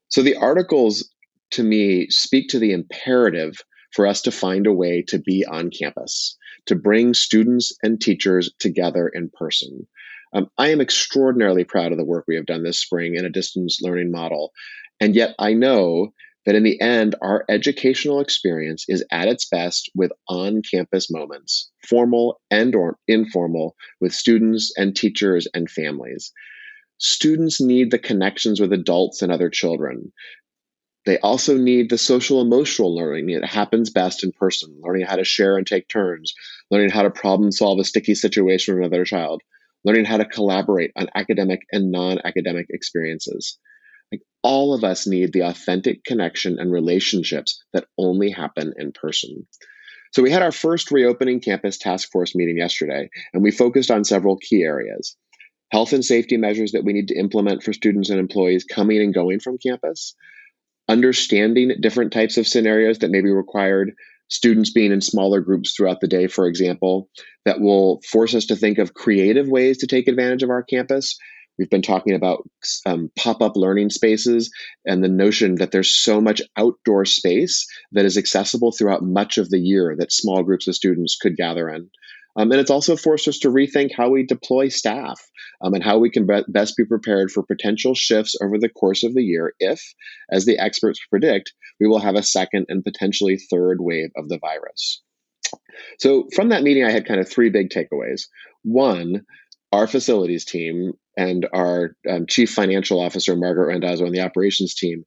So 0.10 0.22
the 0.22 0.36
articles 0.36 1.10
to 1.52 1.64
me 1.64 2.08
speak 2.10 2.50
to 2.50 2.60
the 2.60 2.72
imperative 2.72 3.56
for 3.94 4.06
us 4.06 4.22
to 4.22 4.32
find 4.32 4.68
a 4.68 4.74
way 4.74 5.04
to 5.08 5.18
be 5.18 5.46
on 5.46 5.72
campus 5.72 6.38
to 6.66 6.76
bring 6.76 7.14
students 7.14 7.76
and 7.84 8.00
teachers 8.00 8.52
together 8.60 9.08
in 9.08 9.30
person. 9.30 9.88
Um, 10.34 10.48
I 10.58 10.70
am 10.70 10.82
extraordinarily 10.82 11.64
proud 11.64 11.92
of 11.92 11.98
the 11.98 12.06
work 12.06 12.26
we 12.28 12.36
have 12.36 12.46
done 12.46 12.64
this 12.64 12.80
spring 12.80 13.16
in 13.16 13.26
a 13.26 13.30
distance 13.30 13.80
learning 13.82 14.12
model. 14.12 14.52
And 15.00 15.16
yet 15.16 15.34
I 15.40 15.54
know 15.54 16.14
that 16.46 16.56
in 16.56 16.64
the 16.64 16.80
end, 16.82 17.16
our 17.22 17.46
educational 17.50 18.20
experience 18.20 18.86
is 18.88 19.04
at 19.12 19.28
its 19.28 19.48
best 19.48 19.90
with 19.96 20.12
on 20.28 20.62
campus 20.62 21.12
moments, 21.12 21.70
formal 21.88 22.42
and 22.50 22.76
or 22.76 22.98
informal, 23.08 23.76
with 24.00 24.14
students 24.14 24.72
and 24.78 24.96
teachers 24.96 25.48
and 25.54 25.70
families. 25.70 26.32
Students 26.98 27.62
need 27.62 27.92
the 27.92 28.00
connections 28.00 28.60
with 28.60 28.74
adults 28.74 29.22
and 29.22 29.32
other 29.32 29.50
children. 29.50 30.12
They 31.10 31.18
also 31.18 31.58
need 31.58 31.90
the 31.90 31.98
social 31.98 32.40
emotional 32.40 32.96
learning 32.96 33.34
that 33.34 33.44
happens 33.44 33.90
best 33.90 34.24
in 34.24 34.32
person, 34.32 34.80
learning 34.80 35.08
how 35.08 35.16
to 35.16 35.24
share 35.24 35.58
and 35.58 35.66
take 35.66 35.88
turns, 35.88 36.36
learning 36.70 36.92
how 36.92 37.02
to 37.02 37.10
problem 37.10 37.52
solve 37.52 37.80
a 37.80 37.84
sticky 37.84 38.14
situation 38.14 38.76
with 38.76 38.84
another 38.84 39.06
child, 39.06 39.42
learning 39.84 40.06
how 40.06 40.18
to 40.18 40.26
collaborate 40.26 40.92
on 40.96 41.10
academic 41.16 41.62
and 41.72 41.90
non 41.90 42.20
academic 42.24 42.68
experiences. 42.70 43.58
Like 44.12 44.22
all 44.44 44.76
of 44.76 44.84
us 44.84 45.08
need 45.08 45.34
the 45.34 45.48
authentic 45.48 46.04
connection 46.04 46.60
and 46.60 46.72
relationships 46.72 47.60
that 47.74 47.88
only 47.98 48.30
happen 48.30 48.76
in 48.78 48.92
person. 48.92 49.48
So 50.14 50.22
we 50.22 50.30
had 50.30 50.44
our 50.44 50.52
first 50.52 50.92
reopening 50.92 51.40
campus 51.40 51.80
task 51.80 52.12
force 52.12 52.36
meeting 52.36 52.60
yesterday, 52.60 53.10
and 53.34 53.42
we 53.42 53.50
focused 53.50 53.90
on 53.90 54.04
several 54.04 54.38
key 54.38 54.62
areas. 54.62 55.18
Health 55.72 55.92
and 55.92 56.06
safety 56.06 56.38
measures 56.38 56.74
that 56.74 56.86
we 56.86 56.94
need 56.94 57.08
to 57.08 57.18
implement 57.18 57.64
for 57.64 57.74
students 57.74 58.12
and 58.12 58.20
employees 58.20 58.64
coming 58.64 59.02
and 59.02 59.12
going 59.12 59.40
from 59.40 59.58
campus, 59.58 60.14
understanding 60.90 61.72
different 61.80 62.12
types 62.12 62.36
of 62.38 62.48
scenarios 62.48 63.00
that 63.00 63.12
may 63.12 63.22
be 63.22 63.32
required, 63.32 63.94
students 64.28 64.72
being 64.72 64.92
in 64.92 65.02
smaller 65.02 65.40
groups 65.40 65.74
throughout 65.74 66.02
the 66.02 66.08
day, 66.08 66.28
for 66.28 66.48
example, 66.48 67.10
that 67.46 67.62
will 67.62 68.02
force 68.10 68.36
us 68.36 68.46
to 68.48 68.56
think 68.56 68.80
of 68.80 68.96
creative 68.96 69.48
ways 69.48 69.78
to 69.78 69.88
take 69.88 70.08
advantage 70.08 70.44
of 70.44 70.50
our 70.50 70.64
campus. 70.64 71.18
We've 71.58 71.70
been 71.70 71.82
talking 71.82 72.16
about 72.16 72.50
um, 72.86 73.12
pop 73.18 73.42
up 73.42 73.56
learning 73.56 73.90
spaces 73.90 74.50
and 74.86 75.04
the 75.04 75.10
notion 75.10 75.56
that 75.56 75.72
there's 75.72 75.96
so 75.96 76.22
much 76.22 76.42
outdoor 76.58 77.06
space 77.06 77.68
that 77.92 78.06
is 78.06 78.18
accessible 78.18 78.72
throughout 78.72 79.04
much 79.04 79.38
of 79.38 79.50
the 79.50 79.60
year 79.60 79.96
that 80.00 80.12
small 80.12 80.42
groups 80.42 80.68
of 80.68 80.76
students 80.76 81.18
could 81.22 81.36
gather 81.36 81.70
in. 81.70 81.90
Um, 82.40 82.54
and 82.54 82.62
it's 82.62 82.72
also 82.72 82.96
forced 82.96 83.28
us 83.28 83.38
to 83.40 83.50
rethink 83.50 83.90
how 83.94 84.10
we 84.10 84.26
deploy 84.26 84.70
staff 84.70 85.20
um, 85.62 85.74
and 85.74 85.84
how 85.84 85.98
we 85.98 86.10
can 86.10 86.26
be- 86.26 86.46
best 86.48 86.78
be 86.78 86.86
prepared 86.86 87.32
for 87.32 87.44
potential 87.44 87.94
shifts 87.94 88.34
over 88.42 88.58
the 88.58 88.70
course 88.70 89.04
of 89.04 89.14
the 89.14 89.22
year 89.22 89.54
if, 89.60 89.84
as 90.32 90.46
the 90.46 90.58
experts 90.58 91.02
predict, 91.10 91.52
we 91.82 91.88
will 91.88 92.00
have 92.00 92.16
a 92.16 92.24
second 92.24 92.68
and 92.70 92.82
potentially 92.82 93.38
third 93.38 93.82
wave 93.82 94.12
of 94.16 94.30
the 94.30 94.40
virus. 94.40 95.02
So, 96.00 96.28
from 96.34 96.50
that 96.50 96.64
meeting, 96.64 96.86
I 96.86 96.92
had 96.92 97.06
kind 97.06 97.20
of 97.20 97.28
three 97.28 97.50
big 97.50 97.72
takeaways. 97.72 98.28
One, 98.64 99.26
our 99.74 99.88
facilities 99.88 100.46
team 100.46 100.94
and 101.18 101.46
our 101.54 101.96
um, 102.10 102.26
chief 102.26 102.52
financial 102.52 103.02
officer, 103.02 103.36
Margaret 103.36 103.68
Randazzo, 103.68 104.06
and 104.06 104.16
the 104.16 104.22
operations 104.22 104.76
team, 104.76 105.04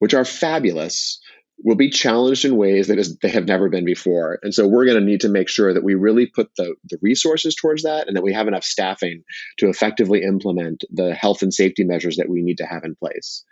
which 0.00 0.14
are 0.14 0.24
fabulous, 0.24 1.20
will 1.62 1.76
be 1.76 1.90
challenged 1.90 2.44
in 2.44 2.56
ways 2.56 2.88
that 2.88 2.98
is, 2.98 3.16
they 3.18 3.28
have 3.28 3.46
never 3.46 3.68
been 3.68 3.84
before. 3.84 4.38
And 4.42 4.52
so 4.52 4.66
we're 4.66 4.84
going 4.84 4.98
to 4.98 5.04
need 5.04 5.20
to 5.20 5.28
make 5.28 5.48
sure 5.48 5.72
that 5.72 5.84
we 5.84 5.94
really 5.94 6.26
put 6.26 6.50
the, 6.56 6.74
the 6.88 6.98
resources 7.00 7.54
towards 7.54 7.84
that 7.84 8.06
and 8.06 8.16
that 8.16 8.22
we 8.22 8.32
have 8.32 8.48
enough 8.48 8.64
staffing 8.64 9.22
to 9.58 9.68
effectively 9.68 10.22
implement 10.22 10.84
the 10.90 11.14
health 11.14 11.42
and 11.42 11.54
safety 11.54 11.84
measures 11.84 12.16
that 12.16 12.28
we 12.28 12.42
need 12.42 12.58
to 12.58 12.66
have 12.66 12.84
in 12.84 12.94
place. 12.96 13.44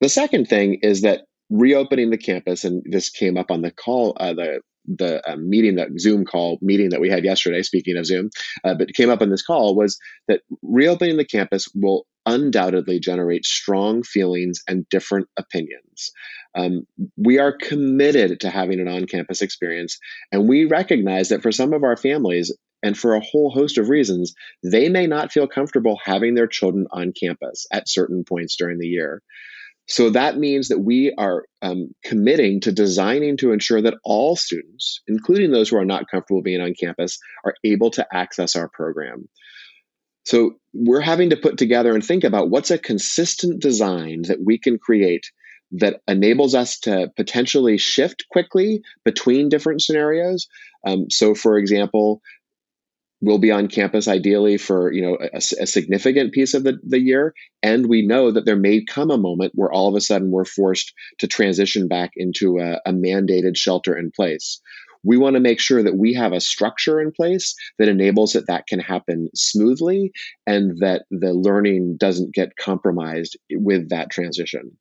The 0.00 0.08
second 0.08 0.48
thing 0.48 0.80
is 0.82 1.02
that 1.02 1.22
reopening 1.50 2.10
the 2.10 2.18
campus, 2.18 2.64
and 2.64 2.82
this 2.84 3.10
came 3.10 3.36
up 3.36 3.50
on 3.50 3.62
the 3.62 3.70
call, 3.70 4.16
uh, 4.18 4.34
the 4.34 4.60
the 4.86 5.26
uh, 5.26 5.36
meeting 5.36 5.76
that 5.76 5.88
Zoom 5.98 6.26
call 6.26 6.58
meeting 6.60 6.90
that 6.90 7.00
we 7.00 7.08
had 7.08 7.24
yesterday. 7.24 7.62
Speaking 7.62 7.96
of 7.96 8.04
Zoom, 8.04 8.28
uh, 8.64 8.74
but 8.74 8.92
came 8.92 9.08
up 9.08 9.22
on 9.22 9.30
this 9.30 9.42
call 9.42 9.74
was 9.74 9.98
that 10.28 10.42
reopening 10.62 11.16
the 11.16 11.24
campus 11.24 11.68
will 11.74 12.06
undoubtedly 12.26 13.00
generate 13.00 13.46
strong 13.46 14.02
feelings 14.02 14.62
and 14.68 14.86
different 14.90 15.28
opinions. 15.38 16.12
Um, 16.56 16.86
we 17.16 17.38
are 17.38 17.56
committed 17.56 18.40
to 18.40 18.50
having 18.50 18.80
an 18.80 18.88
on 18.88 19.06
campus 19.06 19.42
experience, 19.42 19.98
and 20.30 20.48
we 20.48 20.64
recognize 20.64 21.28
that 21.30 21.42
for 21.42 21.52
some 21.52 21.72
of 21.72 21.82
our 21.82 21.96
families, 21.96 22.52
and 22.84 22.98
for 22.98 23.14
a 23.14 23.20
whole 23.20 23.50
host 23.50 23.78
of 23.78 23.88
reasons, 23.88 24.34
they 24.62 24.90
may 24.90 25.06
not 25.06 25.32
feel 25.32 25.48
comfortable 25.48 25.98
having 26.04 26.34
their 26.34 26.46
children 26.46 26.86
on 26.92 27.14
campus 27.18 27.66
at 27.72 27.88
certain 27.88 28.24
points 28.28 28.56
during 28.56 28.78
the 28.78 28.86
year. 28.86 29.22
So 29.86 30.10
that 30.10 30.38
means 30.38 30.68
that 30.68 30.80
we 30.80 31.14
are 31.16 31.44
um, 31.62 31.88
committing 32.04 32.60
to 32.60 32.72
designing 32.72 33.38
to 33.38 33.52
ensure 33.52 33.80
that 33.82 33.98
all 34.04 34.36
students, 34.36 35.00
including 35.06 35.50
those 35.50 35.70
who 35.70 35.76
are 35.76 35.84
not 35.84 36.10
comfortable 36.10 36.42
being 36.42 36.60
on 36.60 36.74
campus, 36.78 37.18
are 37.44 37.54
able 37.64 37.90
to 37.92 38.06
access 38.12 38.54
our 38.54 38.68
program. 38.68 39.28
So 40.26 40.52
we're 40.72 41.00
having 41.00 41.30
to 41.30 41.36
put 41.36 41.58
together 41.58 41.94
and 41.94 42.04
think 42.04 42.24
about 42.24 42.50
what's 42.50 42.70
a 42.70 42.78
consistent 42.78 43.60
design 43.60 44.22
that 44.28 44.38
we 44.44 44.58
can 44.58 44.78
create 44.78 45.24
that 45.72 46.00
enables 46.06 46.54
us 46.54 46.78
to 46.80 47.10
potentially 47.16 47.78
shift 47.78 48.26
quickly 48.30 48.82
between 49.04 49.48
different 49.48 49.82
scenarios. 49.82 50.46
Um, 50.86 51.10
so, 51.10 51.34
for 51.34 51.58
example, 51.58 52.20
we'll 53.20 53.38
be 53.38 53.50
on 53.50 53.68
campus 53.68 54.06
ideally 54.06 54.58
for 54.58 54.92
you 54.92 55.02
know 55.02 55.16
a, 55.20 55.38
a, 55.38 55.66
significant 55.66 56.32
piece 56.32 56.54
of 56.54 56.62
the, 56.62 56.78
the 56.86 57.00
year 57.00 57.34
and 57.62 57.88
we 57.88 58.06
know 58.06 58.30
that 58.30 58.44
there 58.44 58.56
may 58.56 58.84
come 58.84 59.10
a 59.10 59.18
moment 59.18 59.52
where 59.54 59.72
all 59.72 59.88
of 59.88 59.94
a 59.94 60.00
sudden 60.00 60.30
we're 60.30 60.44
forced 60.44 60.92
to 61.18 61.26
transition 61.26 61.88
back 61.88 62.10
into 62.16 62.58
a, 62.58 62.80
a 62.86 62.92
mandated 62.92 63.56
shelter 63.56 63.96
in 63.96 64.10
place 64.10 64.60
we 65.04 65.16
want 65.16 65.34
to 65.34 65.40
make 65.40 65.60
sure 65.60 65.82
that 65.82 65.96
we 65.96 66.14
have 66.14 66.32
a 66.32 66.40
structure 66.40 67.00
in 67.00 67.12
place 67.12 67.54
that 67.78 67.88
enables 67.88 68.32
that 68.32 68.46
that 68.46 68.66
can 68.66 68.80
happen 68.80 69.28
smoothly 69.34 70.12
and 70.46 70.78
that 70.80 71.04
the 71.10 71.32
learning 71.32 71.96
doesn't 71.98 72.34
get 72.34 72.56
compromised 72.56 73.36
with 73.50 73.90
that 73.90 74.10
transition 74.10 74.76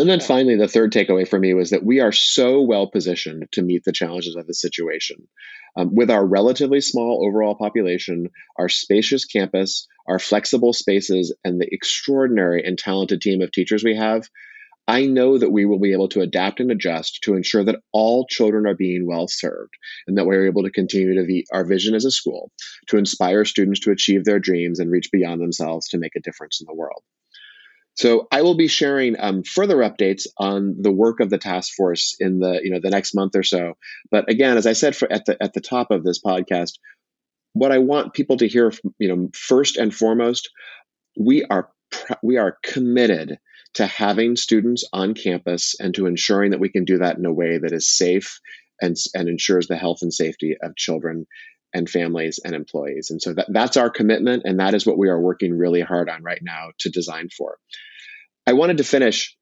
and 0.00 0.10
then 0.10 0.20
finally, 0.20 0.56
the 0.56 0.68
third 0.68 0.92
takeaway 0.92 1.26
for 1.26 1.38
me 1.38 1.54
was 1.54 1.70
that 1.70 1.84
we 1.84 2.00
are 2.00 2.12
so 2.12 2.62
well 2.62 2.90
positioned 2.90 3.48
to 3.52 3.62
meet 3.62 3.84
the 3.84 3.92
challenges 3.92 4.36
of 4.36 4.46
the 4.46 4.54
situation. 4.54 5.28
Um, 5.76 5.94
with 5.94 6.10
our 6.10 6.26
relatively 6.26 6.80
small 6.80 7.24
overall 7.26 7.54
population, 7.54 8.30
our 8.58 8.68
spacious 8.68 9.24
campus, 9.24 9.86
our 10.06 10.18
flexible 10.18 10.72
spaces, 10.72 11.34
and 11.44 11.60
the 11.60 11.68
extraordinary 11.70 12.64
and 12.64 12.78
talented 12.78 13.20
team 13.20 13.42
of 13.42 13.52
teachers 13.52 13.84
we 13.84 13.96
have, 13.96 14.28
I 14.88 15.04
know 15.04 15.36
that 15.36 15.50
we 15.50 15.66
will 15.66 15.78
be 15.78 15.92
able 15.92 16.08
to 16.08 16.22
adapt 16.22 16.60
and 16.60 16.70
adjust 16.70 17.18
to 17.24 17.34
ensure 17.34 17.62
that 17.64 17.80
all 17.92 18.26
children 18.26 18.66
are 18.66 18.74
being 18.74 19.06
well 19.06 19.28
served 19.28 19.74
and 20.06 20.16
that 20.16 20.24
we're 20.24 20.46
able 20.46 20.62
to 20.62 20.70
continue 20.70 21.14
to 21.20 21.26
be 21.26 21.46
our 21.52 21.64
vision 21.64 21.94
as 21.94 22.06
a 22.06 22.10
school 22.10 22.50
to 22.86 22.96
inspire 22.96 23.44
students 23.44 23.80
to 23.80 23.90
achieve 23.90 24.24
their 24.24 24.38
dreams 24.38 24.80
and 24.80 24.90
reach 24.90 25.10
beyond 25.12 25.42
themselves 25.42 25.88
to 25.88 25.98
make 25.98 26.16
a 26.16 26.20
difference 26.20 26.62
in 26.62 26.66
the 26.66 26.74
world. 26.74 27.02
So 27.98 28.28
I 28.30 28.42
will 28.42 28.54
be 28.54 28.68
sharing 28.68 29.16
um, 29.18 29.42
further 29.42 29.78
updates 29.78 30.28
on 30.38 30.76
the 30.80 30.92
work 30.92 31.18
of 31.18 31.30
the 31.30 31.38
task 31.38 31.74
force 31.74 32.14
in 32.20 32.38
the 32.38 32.60
you 32.62 32.70
know 32.70 32.78
the 32.80 32.90
next 32.90 33.12
month 33.12 33.34
or 33.34 33.42
so. 33.42 33.76
But 34.08 34.30
again, 34.30 34.56
as 34.56 34.68
I 34.68 34.72
said 34.74 34.94
for, 34.94 35.12
at 35.12 35.24
the 35.24 35.36
at 35.42 35.52
the 35.52 35.60
top 35.60 35.90
of 35.90 36.04
this 36.04 36.20
podcast, 36.22 36.78
what 37.54 37.72
I 37.72 37.78
want 37.78 38.14
people 38.14 38.36
to 38.36 38.46
hear, 38.46 38.72
you 39.00 39.08
know, 39.08 39.30
first 39.34 39.76
and 39.76 39.92
foremost, 39.92 40.50
we 41.18 41.42
are 41.44 41.70
we 42.22 42.36
are 42.36 42.56
committed 42.62 43.40
to 43.74 43.86
having 43.86 44.36
students 44.36 44.84
on 44.92 45.14
campus 45.14 45.74
and 45.80 45.92
to 45.96 46.06
ensuring 46.06 46.52
that 46.52 46.60
we 46.60 46.68
can 46.68 46.84
do 46.84 46.98
that 46.98 47.18
in 47.18 47.26
a 47.26 47.32
way 47.32 47.58
that 47.58 47.72
is 47.72 47.90
safe 47.90 48.40
and 48.80 48.96
and 49.12 49.28
ensures 49.28 49.66
the 49.66 49.76
health 49.76 50.02
and 50.02 50.14
safety 50.14 50.56
of 50.62 50.76
children 50.76 51.26
and 51.74 51.90
families 51.90 52.38
and 52.44 52.54
employees. 52.54 53.10
And 53.10 53.20
so 53.20 53.34
that, 53.34 53.46
that's 53.52 53.76
our 53.76 53.90
commitment, 53.90 54.44
and 54.44 54.60
that 54.60 54.74
is 54.74 54.86
what 54.86 54.98
we 54.98 55.08
are 55.08 55.20
working 55.20 55.58
really 55.58 55.80
hard 55.80 56.08
on 56.08 56.22
right 56.22 56.40
now 56.40 56.68
to 56.78 56.90
design 56.90 57.28
for. 57.36 57.58
I 58.48 58.54
wanted 58.54 58.78
to 58.78 58.84
finish 58.84 59.36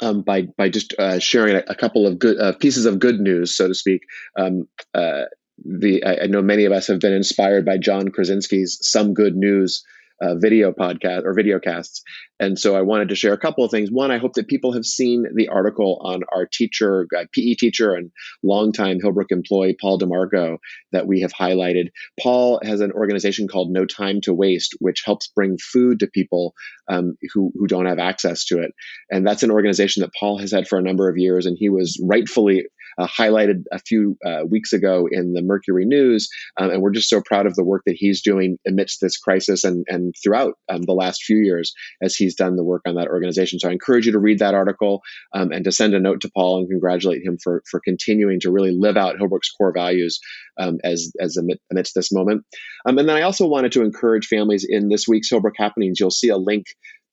um, 0.00 0.22
by 0.22 0.42
by 0.42 0.68
just 0.68 0.94
uh, 1.00 1.18
sharing 1.18 1.56
a, 1.56 1.64
a, 1.66 1.74
couple 1.74 2.06
of 2.06 2.16
good 2.16 2.38
uh, 2.38 2.52
pieces 2.52 2.86
of 2.86 3.00
good 3.00 3.18
news, 3.18 3.56
so 3.56 3.66
to 3.66 3.74
speak. 3.74 4.02
Um, 4.38 4.68
uh, 4.94 5.24
the 5.64 6.04
I, 6.04 6.22
I, 6.22 6.26
know 6.26 6.42
many 6.42 6.64
of 6.64 6.70
us 6.70 6.86
have 6.86 7.00
been 7.00 7.12
inspired 7.12 7.64
by 7.64 7.78
John 7.78 8.10
Krasinski's 8.10 8.78
"Some 8.82 9.14
Good 9.14 9.34
News" 9.34 9.84
uh, 10.20 10.34
video 10.36 10.72
podcast 10.72 11.24
or 11.24 11.34
video 11.34 11.58
casts. 11.58 12.02
And 12.38 12.58
so 12.58 12.76
I 12.76 12.82
wanted 12.82 13.08
to 13.08 13.14
share 13.14 13.32
a 13.32 13.38
couple 13.38 13.64
of 13.64 13.70
things. 13.70 13.90
One, 13.90 14.10
I 14.10 14.18
hope 14.18 14.34
that 14.34 14.46
people 14.46 14.72
have 14.72 14.84
seen 14.84 15.24
the 15.34 15.48
article 15.48 15.98
on 16.02 16.22
our 16.34 16.46
teacher, 16.46 17.06
uh, 17.16 17.24
PE 17.32 17.54
teacher, 17.54 17.94
and 17.94 18.10
longtime 18.42 19.00
Hillbrook 19.00 19.30
employee, 19.30 19.76
Paul 19.80 19.98
DeMarco, 19.98 20.58
that 20.92 21.06
we 21.06 21.20
have 21.22 21.32
highlighted. 21.32 21.88
Paul 22.20 22.60
has 22.62 22.80
an 22.80 22.92
organization 22.92 23.48
called 23.48 23.70
No 23.70 23.86
Time 23.86 24.20
to 24.22 24.34
Waste, 24.34 24.76
which 24.80 25.02
helps 25.04 25.28
bring 25.28 25.56
food 25.58 26.00
to 26.00 26.06
people 26.06 26.54
um, 26.88 27.16
who, 27.32 27.52
who 27.54 27.66
don't 27.66 27.86
have 27.86 27.98
access 27.98 28.44
to 28.46 28.62
it. 28.62 28.72
And 29.10 29.26
that's 29.26 29.42
an 29.42 29.50
organization 29.50 30.02
that 30.02 30.12
Paul 30.18 30.38
has 30.38 30.52
had 30.52 30.68
for 30.68 30.78
a 30.78 30.82
number 30.82 31.08
of 31.08 31.16
years. 31.16 31.46
And 31.46 31.56
he 31.58 31.70
was 31.70 32.00
rightfully 32.04 32.66
uh, 32.98 33.06
highlighted 33.06 33.64
a 33.72 33.78
few 33.78 34.16
uh, 34.24 34.42
weeks 34.48 34.72
ago 34.72 35.08
in 35.10 35.32
the 35.32 35.42
Mercury 35.42 35.84
News. 35.84 36.28
Um, 36.58 36.70
and 36.70 36.82
we're 36.82 36.90
just 36.90 37.08
so 37.08 37.20
proud 37.20 37.46
of 37.46 37.54
the 37.54 37.64
work 37.64 37.82
that 37.86 37.96
he's 37.96 38.22
doing 38.22 38.58
amidst 38.66 39.00
this 39.00 39.16
crisis 39.16 39.64
and, 39.64 39.84
and 39.88 40.14
throughout 40.22 40.54
um, 40.68 40.82
the 40.82 40.92
last 40.92 41.22
few 41.22 41.38
years 41.38 41.72
as 42.02 42.14
he's 42.14 42.34
done 42.34 42.56
the 42.56 42.64
work 42.64 42.82
on 42.86 42.94
that 42.94 43.08
organization. 43.08 43.58
So 43.58 43.68
I 43.68 43.72
encourage 43.72 44.06
you 44.06 44.12
to 44.12 44.18
read 44.18 44.38
that 44.38 44.54
article 44.54 45.02
um, 45.34 45.52
and 45.52 45.64
to 45.64 45.72
send 45.72 45.94
a 45.94 46.00
note 46.00 46.20
to 46.22 46.30
Paul 46.34 46.58
and 46.58 46.68
congratulate 46.68 47.24
him 47.24 47.38
for, 47.42 47.62
for 47.70 47.80
continuing 47.80 48.40
to 48.40 48.50
really 48.50 48.72
live 48.72 48.96
out 48.96 49.16
Hillbrook's 49.16 49.50
core 49.50 49.72
values 49.72 50.18
um, 50.58 50.78
as, 50.84 51.12
as 51.20 51.36
amidst 51.70 51.94
this 51.94 52.12
moment. 52.12 52.44
Um, 52.86 52.98
and 52.98 53.08
then 53.08 53.16
I 53.16 53.22
also 53.22 53.46
wanted 53.46 53.72
to 53.72 53.82
encourage 53.82 54.26
families 54.26 54.66
in 54.68 54.88
this 54.88 55.06
week's 55.06 55.30
Hillbrook 55.30 55.56
Happenings. 55.56 56.00
You'll 56.00 56.10
see 56.10 56.28
a 56.28 56.36
link 56.36 56.66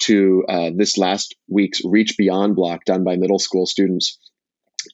to 0.03 0.43
uh, 0.49 0.71
this 0.75 0.97
last 0.97 1.35
week's 1.49 1.81
Reach 1.85 2.15
Beyond 2.17 2.55
block 2.55 2.85
done 2.85 3.03
by 3.03 3.15
middle 3.15 3.39
school 3.39 3.65
students. 3.65 4.17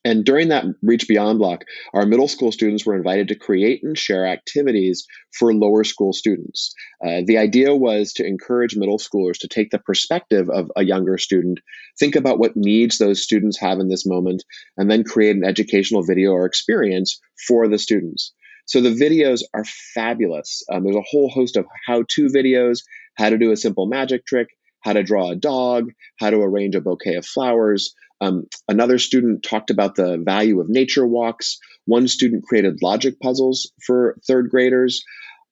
And 0.03 0.25
during 0.25 0.49
that 0.49 0.65
Reach 0.81 1.07
Beyond 1.07 1.39
block, 1.39 1.65
our 1.93 2.05
middle 2.05 2.27
school 2.27 2.51
students 2.51 2.85
were 2.85 2.95
invited 2.95 3.27
to 3.29 3.35
create 3.35 3.81
and 3.83 3.97
share 3.97 4.25
activities 4.25 5.05
for 5.37 5.53
lower 5.53 5.83
school 5.83 6.13
students. 6.13 6.73
Uh, 7.03 7.21
the 7.25 7.37
idea 7.37 7.75
was 7.75 8.13
to 8.13 8.25
encourage 8.25 8.75
middle 8.75 8.97
schoolers 8.97 9.37
to 9.39 9.47
take 9.47 9.71
the 9.71 9.79
perspective 9.79 10.49
of 10.49 10.71
a 10.75 10.83
younger 10.83 11.17
student, 11.17 11.59
think 11.99 12.15
about 12.15 12.39
what 12.39 12.55
needs 12.55 12.97
those 12.97 13.23
students 13.23 13.59
have 13.59 13.79
in 13.79 13.89
this 13.89 14.05
moment, 14.05 14.43
and 14.77 14.89
then 14.89 15.03
create 15.03 15.35
an 15.35 15.43
educational 15.43 16.03
video 16.03 16.31
or 16.31 16.45
experience 16.45 17.19
for 17.47 17.67
the 17.67 17.77
students. 17.77 18.33
So 18.65 18.81
the 18.81 18.89
videos 18.89 19.41
are 19.53 19.65
fabulous. 19.95 20.63
Um, 20.71 20.83
there's 20.83 20.95
a 20.95 21.01
whole 21.01 21.29
host 21.29 21.57
of 21.57 21.65
how 21.87 22.03
to 22.07 22.27
videos, 22.27 22.83
how 23.15 23.29
to 23.29 23.37
do 23.37 23.51
a 23.51 23.57
simple 23.57 23.87
magic 23.87 24.25
trick, 24.25 24.49
how 24.81 24.93
to 24.93 25.03
draw 25.03 25.31
a 25.31 25.35
dog, 25.35 25.89
how 26.19 26.29
to 26.29 26.37
arrange 26.37 26.75
a 26.75 26.81
bouquet 26.81 27.15
of 27.15 27.25
flowers. 27.25 27.93
Um, 28.21 28.47
another 28.67 28.97
student 28.97 29.43
talked 29.43 29.69
about 29.69 29.95
the 29.95 30.17
value 30.17 30.59
of 30.59 30.69
nature 30.69 31.05
walks. 31.05 31.57
One 31.85 32.07
student 32.07 32.43
created 32.43 32.81
logic 32.81 33.19
puzzles 33.19 33.71
for 33.85 34.17
third 34.27 34.49
graders. 34.49 35.03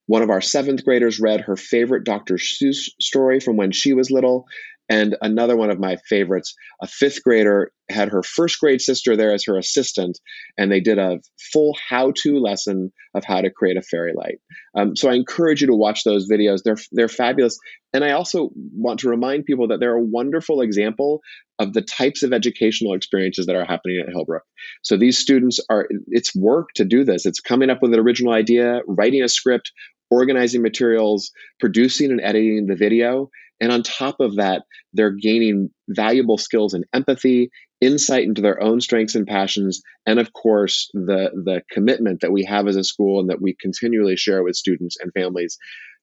One 0.05 0.21
of 0.21 0.29
our 0.29 0.41
seventh 0.41 0.85
graders 0.85 1.19
read 1.19 1.41
her 1.41 1.55
favorite 1.55 2.03
Dr. 2.03 2.35
Seuss 2.35 2.89
story 2.99 3.39
from 3.39 3.57
when 3.57 3.71
she 3.71 3.93
was 3.93 4.11
little. 4.11 4.45
And 4.89 5.17
another 5.21 5.57
one 5.57 5.69
of 5.69 5.79
my 5.79 5.97
favorites, 6.07 6.55
a 6.81 6.87
fifth 6.87 7.23
grader 7.23 7.71
had 7.89 8.09
her 8.09 8.23
first 8.23 8.59
grade 8.59 8.81
sister 8.81 9.15
there 9.15 9.33
as 9.33 9.45
her 9.45 9.57
assistant, 9.57 10.19
and 10.57 10.71
they 10.71 10.79
did 10.79 10.97
a 10.97 11.19
full 11.51 11.75
how 11.89 12.13
to 12.23 12.39
lesson 12.39 12.91
of 13.13 13.23
how 13.25 13.41
to 13.41 13.49
create 13.49 13.77
a 13.77 13.81
fairy 13.81 14.13
light. 14.15 14.39
Um, 14.75 14.95
so 14.95 15.09
I 15.09 15.15
encourage 15.15 15.61
you 15.61 15.67
to 15.67 15.75
watch 15.75 16.03
those 16.03 16.29
videos. 16.29 16.63
They're, 16.63 16.77
they're 16.91 17.07
fabulous. 17.09 17.57
And 17.93 18.03
I 18.03 18.11
also 18.11 18.49
want 18.73 18.99
to 18.99 19.09
remind 19.09 19.45
people 19.45 19.67
that 19.69 19.79
they're 19.79 19.95
a 19.95 20.01
wonderful 20.01 20.61
example 20.61 21.21
of 21.59 21.73
the 21.73 21.81
types 21.81 22.23
of 22.23 22.33
educational 22.33 22.93
experiences 22.93 23.45
that 23.45 23.55
are 23.55 23.65
happening 23.65 23.99
at 23.99 24.13
Hillbrook. 24.13 24.41
So 24.83 24.97
these 24.97 25.17
students 25.17 25.59
are, 25.69 25.87
it's 26.07 26.35
work 26.35 26.69
to 26.75 26.85
do 26.85 27.03
this. 27.03 27.25
It's 27.25 27.39
coming 27.39 27.69
up 27.69 27.81
with 27.81 27.93
an 27.93 27.99
original 27.99 28.33
idea, 28.33 28.81
writing 28.87 29.23
a 29.23 29.29
script, 29.29 29.71
organizing 30.09 30.61
materials, 30.61 31.31
producing 31.59 32.11
and 32.11 32.21
editing 32.21 32.67
the 32.67 32.75
video. 32.75 33.29
And 33.59 33.71
on 33.71 33.83
top 33.83 34.19
of 34.19 34.35
that, 34.35 34.63
they're 34.93 35.11
gaining 35.11 35.69
valuable 35.89 36.37
skills 36.37 36.73
in 36.73 36.83
empathy, 36.93 37.49
insight 37.81 38.23
into 38.23 38.41
their 38.41 38.61
own 38.61 38.81
strengths 38.81 39.15
and 39.15 39.27
passions, 39.27 39.81
and 40.05 40.19
of 40.19 40.33
course, 40.33 40.89
the, 40.93 41.31
the 41.33 41.61
commitment 41.71 42.21
that 42.21 42.31
we 42.31 42.43
have 42.45 42.67
as 42.67 42.75
a 42.75 42.83
school 42.83 43.19
and 43.19 43.29
that 43.29 43.41
we 43.41 43.55
continually 43.59 44.15
share 44.15 44.43
with 44.43 44.55
students 44.55 44.97
and 44.99 45.11
families 45.13 45.57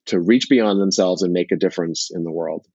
to 0.06 0.20
reach 0.20 0.49
beyond 0.49 0.80
themselves 0.80 1.23
and 1.23 1.32
make 1.32 1.50
a 1.52 1.56
difference 1.56 2.11
in 2.12 2.25
the 2.25 2.32
world. 2.32 2.66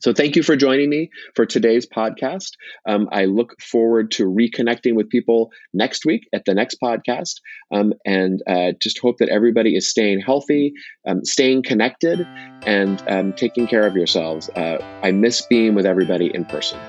So, 0.00 0.14
thank 0.14 0.34
you 0.34 0.42
for 0.42 0.56
joining 0.56 0.88
me 0.88 1.10
for 1.34 1.44
today's 1.44 1.86
podcast. 1.86 2.52
Um, 2.86 3.08
I 3.12 3.26
look 3.26 3.60
forward 3.60 4.10
to 4.12 4.24
reconnecting 4.24 4.94
with 4.94 5.10
people 5.10 5.50
next 5.74 6.06
week 6.06 6.26
at 6.32 6.46
the 6.46 6.54
next 6.54 6.78
podcast, 6.82 7.34
um, 7.70 7.92
and 8.06 8.42
uh, 8.46 8.72
just 8.80 8.98
hope 8.98 9.18
that 9.18 9.28
everybody 9.28 9.76
is 9.76 9.88
staying 9.88 10.20
healthy, 10.20 10.72
um, 11.06 11.22
staying 11.24 11.64
connected, 11.64 12.26
and 12.62 13.02
um, 13.08 13.34
taking 13.34 13.66
care 13.66 13.86
of 13.86 13.94
yourselves. 13.94 14.48
Uh, 14.48 14.78
I 15.02 15.12
miss 15.12 15.42
being 15.42 15.74
with 15.74 15.84
everybody 15.84 16.34
in 16.34 16.46
person. 16.46 16.80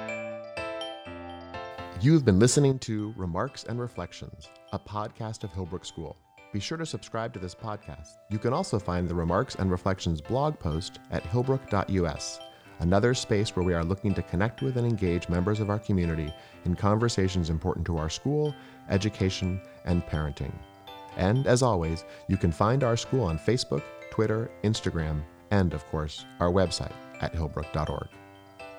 You've 2.00 2.24
been 2.24 2.40
listening 2.40 2.80
to 2.80 3.14
Remarks 3.18 3.66
and 3.66 3.80
Reflections, 3.80 4.48
a 4.72 4.80
podcast 4.80 5.44
of 5.44 5.52
Hillbrook 5.52 5.86
School. 5.86 6.18
Be 6.54 6.60
sure 6.60 6.78
to 6.78 6.86
subscribe 6.86 7.34
to 7.34 7.40
this 7.40 7.56
podcast. 7.56 8.08
You 8.30 8.40
can 8.40 8.54
also 8.54 8.80
find 8.80 9.08
the 9.08 9.16
Remarks 9.16 9.56
and 9.56 9.70
Reflections 9.70 10.22
blog 10.22 10.58
post 10.58 11.00
at 11.12 11.24
hillbrook.us 11.24 12.40
another 12.82 13.14
space 13.14 13.56
where 13.56 13.66
we 13.66 13.74
are 13.74 13.84
looking 13.84 14.14
to 14.14 14.22
connect 14.24 14.62
with 14.62 14.78
and 14.78 14.86
engage 14.86 15.30
members 15.30 15.60
of 15.60 15.70
our 15.70 15.80
community 15.80 16.34
in 16.66 16.76
conversations 16.76 17.50
important 17.50 17.86
to 17.86 17.98
our 17.98 18.10
school, 18.10 18.54
education, 18.90 19.62
and 19.86 20.06
parenting. 20.06 20.52
And 21.18 21.48
as 21.48 21.64
always, 21.64 22.04
you 22.28 22.38
can 22.38 22.52
find 22.52 22.84
our 22.84 22.98
school 22.98 23.24
on 23.24 23.38
Facebook, 23.38 23.84
Twitter, 24.12 24.52
Instagram, 24.64 25.22
and 25.52 25.74
of 25.74 25.86
course, 25.88 26.26
our 26.40 26.50
website 26.50 26.94
at 27.22 27.34
hillbrook.org. 27.34 28.08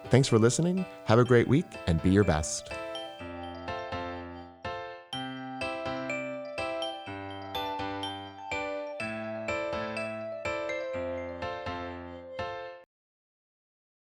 Thanks 0.06 0.28
for 0.28 0.38
listening, 0.38 0.84
have 1.04 1.18
a 1.18 1.24
great 1.24 1.48
week, 1.48 1.66
and 1.86 2.02
be 2.02 2.10
your 2.10 2.24
best. 2.24 2.72